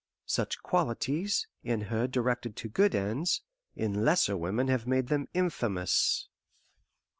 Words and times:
Such 0.25 0.63
qualities, 0.63 1.47
in 1.63 1.81
her 1.81 2.07
directed 2.07 2.55
to 2.55 2.67
good 2.67 2.95
ends, 2.95 3.43
in 3.75 4.03
lesser 4.03 4.35
women 4.35 4.67
have 4.67 4.87
made 4.87 5.09
them 5.09 5.27
infamous. 5.35 6.27